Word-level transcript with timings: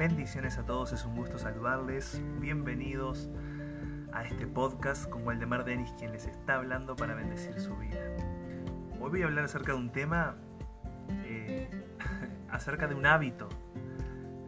Bendiciones 0.00 0.56
a 0.56 0.64
todos, 0.64 0.94
es 0.94 1.04
un 1.04 1.14
gusto 1.14 1.36
saludarles. 1.36 2.22
Bienvenidos 2.40 3.28
a 4.14 4.24
este 4.24 4.46
podcast 4.46 5.06
con 5.10 5.26
Waldemar 5.26 5.66
Denis, 5.66 5.92
quien 5.98 6.12
les 6.12 6.24
está 6.24 6.54
hablando 6.54 6.96
para 6.96 7.14
bendecir 7.14 7.60
su 7.60 7.76
vida. 7.76 8.00
Hoy 8.98 9.10
voy 9.10 9.20
a 9.20 9.26
hablar 9.26 9.44
acerca 9.44 9.72
de 9.72 9.78
un 9.78 9.92
tema, 9.92 10.36
eh, 11.26 11.68
acerca 12.50 12.88
de 12.88 12.94
un 12.94 13.04
hábito. 13.04 13.50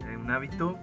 Eh, 0.07 0.17
un 0.17 0.31
hábito 0.31 0.79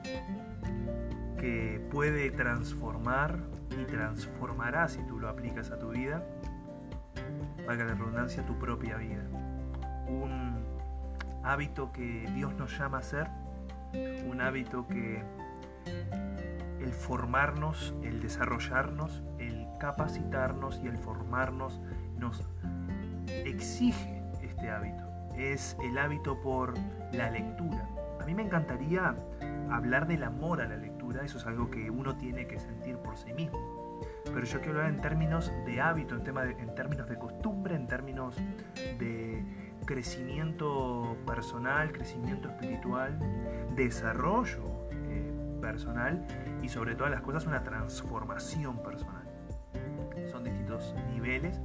que 1.40 1.84
puede 1.90 2.30
transformar 2.30 3.40
y 3.70 3.84
transformará 3.86 4.88
si 4.88 5.02
tú 5.02 5.18
lo 5.18 5.28
aplicas 5.28 5.72
a 5.72 5.80
tu 5.80 5.88
vida, 5.88 6.24
valga 7.66 7.86
la 7.86 7.94
redundancia, 7.94 8.46
tu 8.46 8.56
propia 8.56 8.98
vida. 8.98 9.24
Un 10.06 10.64
hábito 11.42 11.90
que 11.90 12.30
Dios 12.36 12.54
nos 12.54 12.78
llama 12.78 12.98
a 12.98 13.00
hacer, 13.00 13.39
un 13.92 14.40
hábito 14.40 14.86
que 14.86 15.22
el 16.80 16.92
formarnos, 16.92 17.94
el 18.02 18.20
desarrollarnos, 18.20 19.22
el 19.38 19.66
capacitarnos 19.78 20.80
y 20.82 20.86
el 20.86 20.96
formarnos 20.98 21.80
nos 22.18 22.42
exige 23.28 24.22
este 24.42 24.70
hábito. 24.70 25.04
Es 25.36 25.76
el 25.82 25.98
hábito 25.98 26.40
por 26.40 26.74
la 27.12 27.30
lectura. 27.30 27.88
A 28.20 28.24
mí 28.24 28.34
me 28.34 28.42
encantaría 28.42 29.14
hablar 29.70 30.06
del 30.06 30.24
amor 30.24 30.60
a 30.60 30.68
la 30.68 30.76
lectura, 30.76 31.24
eso 31.24 31.38
es 31.38 31.46
algo 31.46 31.70
que 31.70 31.90
uno 31.90 32.16
tiene 32.16 32.46
que 32.46 32.58
sentir 32.58 32.96
por 32.96 33.16
sí 33.16 33.32
mismo. 33.32 34.00
Pero 34.24 34.44
yo 34.44 34.60
quiero 34.60 34.78
hablar 34.78 34.94
en 34.94 35.00
términos 35.00 35.52
de 35.66 35.80
hábito, 35.80 36.14
en, 36.14 36.24
tema 36.24 36.44
en 36.44 36.74
términos 36.74 37.08
de 37.08 37.18
costumbre, 37.18 37.74
en 37.74 37.86
términos 37.86 38.36
de 38.36 38.42
crecimiento 39.90 41.16
personal, 41.26 41.90
crecimiento 41.90 42.48
espiritual, 42.48 43.18
desarrollo 43.74 44.62
eh, 44.92 45.32
personal 45.60 46.24
y 46.62 46.68
sobre 46.68 46.94
todas 46.94 47.10
las 47.10 47.22
cosas 47.22 47.44
una 47.46 47.64
transformación 47.64 48.80
personal. 48.84 49.24
Son 50.30 50.44
distintos 50.44 50.94
niveles, 51.12 51.60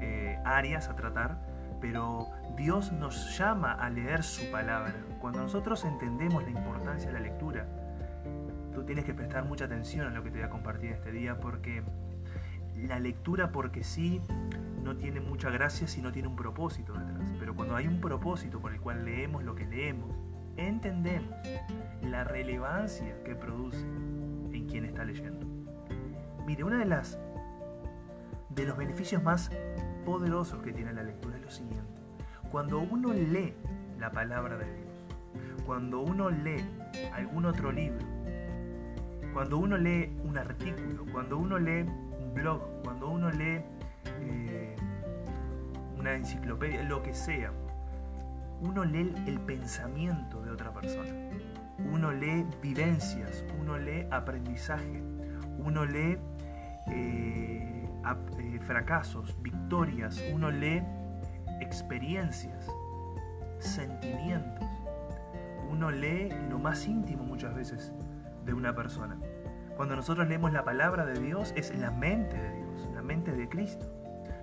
eh, 0.00 0.38
áreas 0.42 0.88
a 0.88 0.96
tratar, 0.96 1.36
pero 1.78 2.28
Dios 2.56 2.92
nos 2.92 3.36
llama 3.36 3.72
a 3.72 3.90
leer 3.90 4.22
su 4.22 4.50
palabra. 4.50 4.94
Cuando 5.20 5.42
nosotros 5.42 5.84
entendemos 5.84 6.44
la 6.44 6.50
importancia 6.52 7.08
de 7.08 7.12
la 7.12 7.20
lectura, 7.20 7.66
tú 8.72 8.84
tienes 8.84 9.04
que 9.04 9.12
prestar 9.12 9.44
mucha 9.44 9.66
atención 9.66 10.06
a 10.06 10.10
lo 10.10 10.22
que 10.22 10.30
te 10.30 10.38
voy 10.38 10.46
a 10.46 10.50
compartir 10.50 10.92
este 10.92 11.12
día 11.12 11.38
porque 11.38 11.82
la 12.76 12.98
lectura 13.00 13.52
porque 13.52 13.82
sí 13.84 14.20
no 14.82 14.96
tiene 14.96 15.20
mucha 15.20 15.50
gracia 15.50 15.88
si 15.88 16.00
no 16.00 16.12
tiene 16.12 16.28
un 16.28 16.36
propósito 16.36 16.92
detrás. 16.92 17.32
Pero 17.38 17.54
cuando 17.54 17.74
hay 17.74 17.86
un 17.86 18.00
propósito 18.00 18.60
por 18.60 18.72
el 18.72 18.80
cual 18.80 19.04
leemos 19.04 19.42
lo 19.42 19.54
que 19.54 19.66
leemos, 19.66 20.14
entendemos 20.56 21.34
la 22.02 22.24
relevancia 22.24 23.22
que 23.24 23.34
produce 23.34 23.84
en 24.52 24.66
quien 24.68 24.84
está 24.84 25.04
leyendo. 25.04 25.46
Mire, 26.46 26.64
una 26.64 26.78
de 26.78 26.86
las 26.86 27.18
de 28.50 28.64
los 28.64 28.76
beneficios 28.76 29.22
más 29.22 29.50
poderosos 30.04 30.62
que 30.62 30.72
tiene 30.72 30.92
la 30.92 31.02
lectura 31.02 31.36
es 31.36 31.42
lo 31.42 31.50
siguiente. 31.50 32.00
Cuando 32.50 32.78
uno 32.78 33.12
lee 33.12 33.54
la 33.98 34.10
palabra 34.12 34.56
de 34.56 34.64
Dios, 34.64 34.86
cuando 35.66 36.00
uno 36.00 36.30
lee 36.30 36.64
algún 37.12 37.44
otro 37.44 37.72
libro, 37.72 38.06
cuando 39.34 39.58
uno 39.58 39.76
lee 39.76 40.16
un 40.24 40.38
artículo, 40.38 41.04
cuando 41.12 41.36
uno 41.36 41.58
lee 41.58 41.84
blog, 42.36 42.60
cuando 42.84 43.08
uno 43.08 43.30
lee 43.30 43.64
eh, 44.20 44.76
una 45.96 46.14
enciclopedia, 46.14 46.82
lo 46.82 47.02
que 47.02 47.14
sea, 47.14 47.50
uno 48.60 48.84
lee 48.84 49.12
el 49.26 49.40
pensamiento 49.40 50.42
de 50.42 50.50
otra 50.50 50.72
persona, 50.72 51.10
uno 51.90 52.12
lee 52.12 52.46
vivencias, 52.62 53.44
uno 53.58 53.78
lee 53.78 54.06
aprendizaje, 54.10 55.02
uno 55.58 55.84
lee 55.84 56.18
eh, 56.88 57.88
eh, 58.38 58.60
fracasos, 58.60 59.34
victorias, 59.42 60.22
uno 60.32 60.50
lee 60.50 60.82
experiencias, 61.60 62.70
sentimientos, 63.58 64.68
uno 65.70 65.90
lee 65.90 66.28
lo 66.50 66.58
más 66.58 66.86
íntimo 66.86 67.24
muchas 67.24 67.54
veces 67.54 67.92
de 68.44 68.52
una 68.52 68.74
persona. 68.74 69.18
Cuando 69.76 69.96
nosotros 69.96 70.26
leemos 70.28 70.52
la 70.52 70.64
palabra 70.64 71.04
de 71.04 71.20
Dios 71.20 71.52
es 71.56 71.76
la 71.76 71.90
mente 71.90 72.36
de 72.36 72.52
Dios, 72.54 72.88
la 72.94 73.02
mente 73.02 73.32
de 73.32 73.48
Cristo 73.48 73.96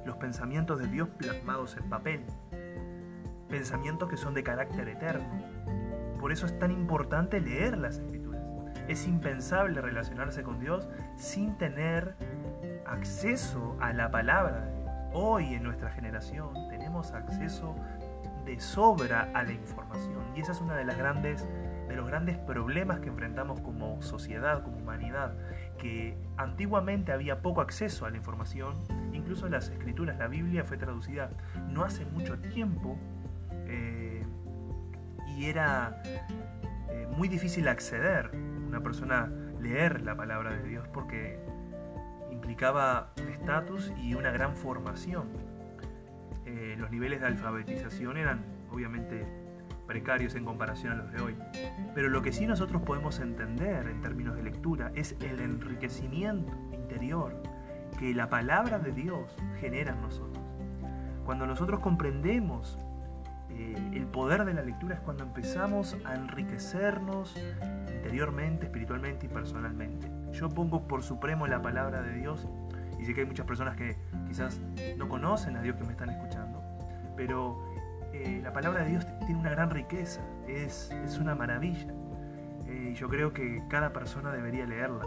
los 0.06 0.18
pensamientos 0.18 0.80
de 0.80 0.88
Dios 0.88 1.10
plasmados 1.18 1.78
en 1.78 1.90
papel, 1.90 2.24
pensamientos 3.50 4.10
que 4.10 4.18
son 4.18 4.34
de 4.34 4.44
carácter 4.44 4.88
eterno. 4.90 5.26
Por 6.20 6.32
eso 6.32 6.46
es 6.46 6.58
tan 6.60 6.72
importante 6.72 7.40
leer 7.40 7.78
las 7.78 7.98
escrituras. 7.98 8.42
Es 8.88 9.08
impensable 9.08 9.80
relacionarse 9.82 10.44
con 10.44 10.60
Dios 10.60 10.90
sin 11.16 11.58
tener 11.58 12.16
acceso 12.86 13.78
a 13.80 13.94
la 13.94 14.12
palabra 14.12 14.62
de 14.62 14.72
Dios. 14.72 14.90
Hoy 15.14 15.54
en 15.54 15.64
nuestra 15.64 15.90
generación 15.92 16.54
tenemos 16.70 17.12
acceso 17.12 17.76
de 18.46 18.60
sobra 18.60 19.32
a 19.34 19.44
la 19.44 19.54
información 19.54 20.24
y 20.36 20.42
esa 20.42 20.52
es 20.52 20.62
una 20.62 20.76
de 20.76 20.86
las 20.86 20.98
grandes 20.98 21.48
de 21.88 21.96
los 21.96 22.08
grandes 22.08 22.38
problemas 22.38 23.00
que 23.00 23.10
enfrentamos 23.10 23.60
como 23.60 24.02
sociedad, 24.02 24.64
como 24.64 24.78
humanidad, 24.78 25.36
que 25.78 26.18
antiguamente 26.38 27.12
había 27.12 27.42
poco 27.42 27.62
acceso 27.62 28.06
a 28.06 28.10
la 28.10 28.18
información, 28.18 28.82
incluso 29.12 29.48
las 29.48 29.70
escrituras, 29.70 30.18
la 30.18 30.28
Biblia 30.28 30.64
fue 30.64 30.78
traducida 30.78 31.30
no 31.70 31.84
hace 31.84 32.06
mucho 32.06 32.40
tiempo 32.40 32.98
eh, 33.68 34.26
y 35.38 35.46
era 35.46 36.02
eh, 36.90 37.08
muy 37.16 37.28
difícil 37.28 37.68
acceder, 37.68 38.32
una 38.68 38.82
persona 38.82 39.30
leer 39.62 40.02
la 40.02 40.16
palabra 40.16 40.52
de 40.54 40.64
Dios 40.64 40.88
porque 40.94 41.40
implicaba 42.32 43.12
un 43.22 43.30
estatus 43.30 43.92
y 44.02 44.16
una 44.16 44.32
gran 44.32 44.56
formación. 44.56 45.30
Eh, 46.54 46.76
los 46.78 46.92
niveles 46.92 47.20
de 47.20 47.26
alfabetización 47.26 48.16
eran 48.16 48.46
obviamente 48.72 49.26
precarios 49.88 50.36
en 50.36 50.46
comparación 50.46 50.94
a 50.94 50.96
los 50.96 51.12
de 51.12 51.20
hoy. 51.20 51.36
Pero 51.96 52.10
lo 52.10 52.22
que 52.22 52.32
sí 52.32 52.46
nosotros 52.46 52.84
podemos 52.84 53.20
entender 53.20 53.88
en 53.88 54.02
términos 54.02 54.36
de 54.36 54.44
lectura 54.44 54.92
es 54.94 55.16
el 55.22 55.40
enriquecimiento 55.40 56.54
interior 56.72 57.42
que 57.98 58.14
la 58.14 58.30
palabra 58.30 58.78
de 58.78 58.92
Dios 58.92 59.36
genera 59.60 59.94
en 59.94 60.02
nosotros. 60.02 60.44
Cuando 61.26 61.48
nosotros 61.48 61.80
comprendemos 61.80 62.78
eh, 63.50 63.76
el 63.94 64.06
poder 64.06 64.46
de 64.46 64.54
la 64.54 64.62
lectura 64.62 64.96
es 64.96 65.02
cuando 65.02 65.24
empezamos 65.24 65.98
a 66.06 66.14
enriquecernos 66.14 67.36
interiormente, 67.96 68.68
espiritualmente 68.68 69.26
y 69.26 69.30
personalmente. 69.30 70.12
Yo 70.34 70.50
pongo 70.50 70.88
por 70.88 71.02
supremo 71.02 71.48
la 71.48 71.62
palabra 71.64 72.04
de 72.04 72.14
Dios 72.14 72.48
y 73.00 73.06
sé 73.06 73.14
que 73.14 73.22
hay 73.22 73.28
muchas 73.28 73.46
personas 73.46 73.76
que 73.76 73.96
quizás 74.28 74.60
no 74.98 75.08
conocen 75.10 75.56
a 75.58 75.62
Dios 75.62 75.76
que 75.76 75.84
me 75.84 75.92
están 75.92 76.10
escuchando, 76.10 76.62
pero 77.16 77.74
eh, 78.14 78.40
la 78.44 78.54
palabra 78.54 78.84
de 78.84 78.92
Dios 78.92 79.08
tiene 79.26 79.40
una 79.40 79.50
gran 79.50 79.70
riqueza, 79.70 80.22
es, 80.48 80.92
es 81.06 81.18
una 81.18 81.36
maravilla. 81.36 81.88
Eh, 82.68 82.90
y 82.92 82.96
yo 82.96 83.10
creo 83.10 83.34
que 83.34 83.64
cada 83.70 83.92
persona 83.92 84.32
debería 84.32 84.66
leerla. 84.66 85.06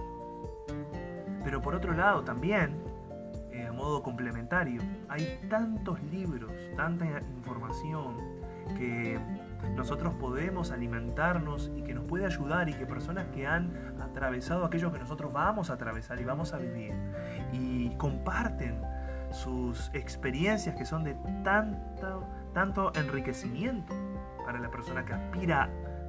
Pero 1.44 1.62
por 1.62 1.74
otro 1.74 1.92
lado 1.94 2.24
también, 2.24 2.76
eh, 3.52 3.66
a 3.66 3.72
modo 3.72 4.02
complementario, 4.02 4.82
hay 5.08 5.38
tantos 5.48 6.02
libros, 6.04 6.52
tanta 6.76 7.06
información 7.36 8.16
que 8.76 9.18
nosotros 9.74 10.14
podemos 10.14 10.70
alimentarnos 10.70 11.70
y 11.76 11.82
que 11.82 11.94
nos 11.94 12.04
puede 12.04 12.26
ayudar 12.26 12.68
y 12.68 12.74
que 12.74 12.86
personas 12.86 13.26
que 13.34 13.46
han 13.46 13.72
atravesado 14.00 14.64
aquello 14.64 14.92
que 14.92 14.98
nosotros 14.98 15.32
vamos 15.32 15.70
a 15.70 15.74
atravesar 15.74 16.20
y 16.20 16.24
vamos 16.24 16.52
a 16.52 16.58
vivir 16.58 16.92
y 17.52 17.90
comparten 17.96 18.80
sus 19.30 19.90
experiencias 19.92 20.76
que 20.76 20.84
son 20.84 21.04
de 21.04 21.14
tanta 21.42 22.20
tanto 22.56 22.90
enriquecimiento 22.94 23.94
para 24.46 24.58
la 24.58 24.70
persona 24.70 25.04
que 25.04 25.12
aspira 25.12 25.68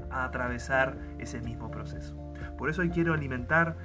a 0.10 0.24
atravesar 0.24 0.96
ese 1.20 1.42
mismo 1.42 1.70
proceso. 1.70 2.16
Por 2.58 2.70
eso 2.70 2.84
hoy 2.84 2.90
quiero 2.90 3.14
alimentar 3.14 3.76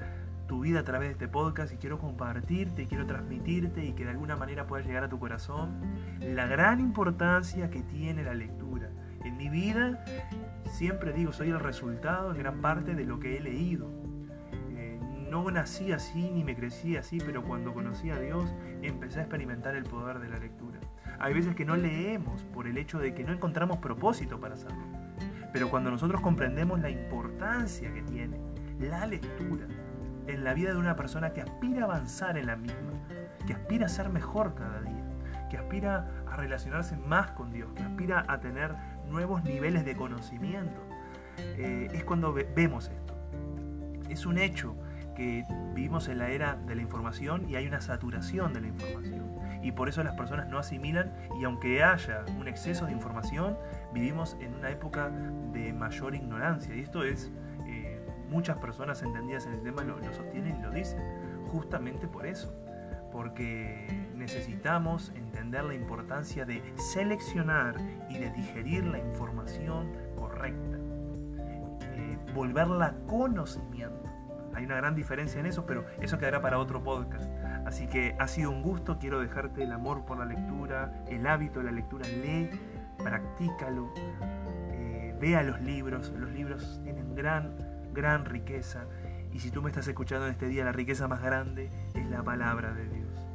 tu 0.47 0.61
vida 0.61 0.81
a 0.81 0.85
través 0.85 1.09
de 1.09 1.13
este 1.13 1.29
podcast 1.29 1.73
y 1.73 1.77
quiero 1.77 1.99
compartirte 1.99 2.83
y 2.83 2.87
quiero 2.87 3.07
transmitirte 3.07 3.85
y 3.85 3.93
que 3.93 4.05
de 4.05 4.11
alguna 4.11 4.37
manera 4.37 4.67
pueda 4.67 4.85
llegar 4.85 5.05
a 5.05 5.09
tu 5.09 5.19
corazón 5.19 5.81
la 6.21 6.47
gran 6.47 6.81
importancia 6.81 7.71
que 7.71 7.83
tiene 7.83 8.23
la 8.23 8.35
lectura. 8.35 8.91
En 9.25 9.37
mi 9.37 9.49
vida 9.49 10.05
siempre 10.71 11.13
digo, 11.13 11.33
soy 11.33 11.51
el 11.51 11.61
resultado 11.61 12.33
en 12.33 12.39
gran 12.39 12.61
parte 12.61 12.95
de 12.95 13.05
lo 13.05 13.21
que 13.21 13.37
he 13.37 13.41
leído. 13.41 13.89
Eh, 14.71 14.99
no 15.31 15.51
nací 15.51 15.93
así 15.93 16.31
ni 16.31 16.45
me 16.45 16.57
crecí 16.57 16.97
así, 16.97 17.19
pero 17.25 17.43
cuando 17.43 17.73
conocí 17.73 18.11
a 18.11 18.19
Dios 18.19 18.53
empecé 18.83 19.21
a 19.21 19.23
experimentar 19.23 19.77
el 19.77 19.85
poder 19.85 20.19
de 20.19 20.29
la 20.29 20.39
lectura. 20.39 20.81
Hay 21.19 21.35
veces 21.35 21.55
que 21.55 21.65
no 21.65 21.77
leemos 21.77 22.43
por 22.45 22.67
el 22.67 22.77
hecho 22.79 22.99
de 22.99 23.15
que 23.15 23.23
no 23.23 23.33
encontramos 23.33 23.79
propósito 23.79 24.41
para 24.41 24.55
hacerlo. 24.55 24.83
Pero 25.53 25.71
cuando 25.71 25.91
nosotros 25.91 26.21
comprendemos 26.21 26.81
la 26.81 26.91
importancia 26.91 27.93
que 27.93 28.03
tiene 28.03 28.39
la 28.81 29.07
lectura 29.07 29.67
en 30.27 30.45
la 30.45 30.55
vida 30.55 30.73
de 30.73 30.79
una 30.79 30.97
persona 30.97 31.33
que 31.33 31.43
aspira 31.43 31.83
a 31.83 31.85
avanzar 31.85 32.39
en 32.39 32.47
la 32.47 32.57
misma, 32.57 32.93
que 33.47 33.53
aspira 33.53 33.87
a 33.87 33.89
ser 33.89 34.09
mejor 34.09 34.55
cada 34.55 34.81
día, 34.81 35.05
que 35.51 35.59
aspira 35.59 36.09
a 36.31 36.37
relacionarse 36.37 36.97
más 36.97 37.33
con 37.33 37.51
Dios, 37.51 37.71
que 37.75 37.83
aspira 37.83 38.25
a 38.29 38.41
tener 38.41 38.75
nuevos 39.09 39.45
niveles 39.45 39.85
de 39.85 39.97
conocimiento, 39.97 40.81
eh, 41.39 41.89
es 41.93 42.05
cuando 42.05 42.33
vemos 42.33 42.89
esto. 42.89 43.15
Es 44.09 44.27
un 44.27 44.39
hecho 44.39 44.77
que 45.15 45.45
vivimos 45.75 46.09
en 46.09 46.19
la 46.19 46.29
era 46.29 46.57
de 46.67 46.75
la 46.75 46.83
información 46.83 47.49
y 47.49 47.57
hay 47.57 47.67
una 47.67 47.81
saturación 47.81 48.53
de 48.53 48.61
la 48.61 48.69
información. 48.69 49.33
Y 49.63 49.73
por 49.73 49.89
eso 49.89 50.03
las 50.03 50.15
personas 50.15 50.49
no 50.49 50.59
asimilan 50.59 51.13
y 51.39 51.45
aunque 51.45 51.85
haya 51.85 52.25
un 52.39 52.49
exceso 52.49 52.87
de 52.87 52.93
información, 52.93 53.57
vivimos 53.93 54.37
en 54.41 54.55
una 54.55 54.71
época 54.71 55.11
de 55.53 55.73
mayor 55.73 56.15
ignorancia. 56.15 56.75
Y 56.75 56.81
esto 56.81 57.05
es, 57.05 57.31
muchas 58.33 58.57
personas 58.59 59.03
entendidas 59.03 59.47
en 59.47 59.53
el 59.53 59.63
tema 59.63 59.85
lo, 59.85 59.99
lo 59.99 60.13
sostienen 60.13 60.57
y 60.59 60.63
lo 60.63 60.71
dicen, 60.71 61.01
justamente 61.51 62.09
por 62.09 62.27
eso. 62.27 62.53
Porque 63.13 63.87
necesitamos 64.17 65.13
entender 65.15 65.65
la 65.65 65.75
importancia 65.75 66.45
de 66.45 66.63
seleccionar 66.77 67.77
y 68.09 68.19
de 68.19 68.31
digerir 68.31 68.85
la 68.85 68.99
información 68.99 69.93
correcta, 70.17 70.79
eh, 71.83 72.19
volverla 72.35 72.95
conocimiento. 73.07 74.09
Hay 74.55 74.65
una 74.65 74.77
gran 74.77 74.95
diferencia 74.95 75.41
en 75.41 75.47
eso, 75.47 75.67
pero 75.67 75.85
eso 76.01 76.19
quedará 76.19 76.41
para 76.41 76.59
otro 76.59 76.83
podcast. 76.83 77.31
Así 77.67 77.87
que 77.87 78.15
ha 78.19 78.29
sido 78.29 78.51
un 78.51 78.63
gusto, 78.63 78.99
quiero 78.99 79.21
dejarte 79.21 79.63
el 79.63 79.73
amor 79.73 80.05
por 80.05 80.19
la 80.19 80.25
lectura, 80.25 80.93
el 81.09 81.27
hábito 81.27 81.61
de 81.61 81.67
la 81.67 81.73
lectura, 81.73 82.07
lee, 82.07 82.51
practícalo, 82.99 83.93
eh, 84.73 85.17
vea 85.21 85.43
los 85.43 85.61
libros, 85.61 86.11
los 86.11 86.31
libros 86.31 86.81
tienen 86.85 87.15
gran, 87.15 87.57
gran 87.93 88.25
riqueza. 88.25 88.87
Y 89.33 89.41
si 89.41 89.51
tú 89.51 89.63
me 89.63 89.71
estás 89.71 89.89
escuchando 89.89 90.27
en 90.27 90.33
este 90.33 90.49
día, 90.49 90.65
la 90.65 90.73
riqueza 90.73 91.09
más 91.09 91.23
grande 91.23 91.71
es 91.95 92.07
la 92.11 92.23
palabra 92.23 92.73
de 92.75 92.89
Dios. 92.89 93.27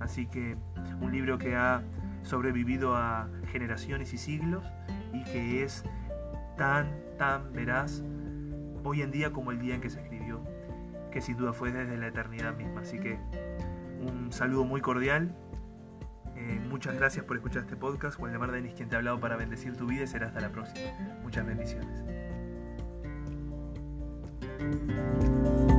Así 0.00 0.26
que 0.26 0.56
un 1.00 1.12
libro 1.12 1.38
que 1.38 1.56
ha 1.56 1.82
sobrevivido 2.22 2.96
a 2.96 3.28
generaciones 3.50 4.12
y 4.12 4.18
siglos 4.18 4.64
y 5.12 5.24
que 5.24 5.64
es 5.64 5.84
tan, 6.56 6.90
tan 7.16 7.52
veraz 7.52 8.02
hoy 8.84 9.02
en 9.02 9.10
día 9.10 9.32
como 9.32 9.50
el 9.50 9.58
día 9.58 9.74
en 9.74 9.80
que 9.80 9.90
se 9.90 10.00
escribió, 10.00 10.40
que 11.10 11.20
sin 11.20 11.36
duda 11.36 11.52
fue 11.52 11.72
desde 11.72 11.96
la 11.96 12.08
eternidad 12.08 12.56
misma. 12.56 12.82
Así 12.82 12.98
que 12.98 13.18
un 14.00 14.32
saludo 14.32 14.64
muy 14.64 14.80
cordial. 14.80 15.34
Eh, 16.36 16.60
muchas 16.68 16.94
gracias 16.94 17.24
por 17.24 17.36
escuchar 17.36 17.62
este 17.62 17.76
podcast. 17.76 18.18
Waldemar 18.18 18.52
Denis 18.52 18.74
quien 18.74 18.88
te 18.88 18.96
ha 18.96 18.98
hablado 18.98 19.18
para 19.18 19.36
bendecir 19.36 19.76
tu 19.76 19.86
vida 19.86 20.04
y 20.04 20.06
será 20.06 20.28
hasta 20.28 20.40
la 20.40 20.50
próxima. 20.50 20.90
Muchas 21.22 21.44
bendiciones. 21.46 22.27
Música 24.68 25.77